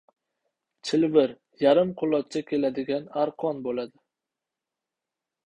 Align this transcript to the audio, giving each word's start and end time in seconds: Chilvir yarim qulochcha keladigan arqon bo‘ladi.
Chilvir 0.87 1.33
yarim 1.65 1.91
qulochcha 1.99 2.43
keladigan 2.53 3.07
arqon 3.27 3.61
bo‘ladi. 3.69 4.03